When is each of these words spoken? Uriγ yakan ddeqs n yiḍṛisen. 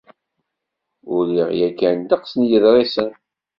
Uriγ 1.15 1.49
yakan 1.61 1.97
ddeqs 2.01 2.31
n 2.35 2.41
yiḍṛisen. 2.49 3.09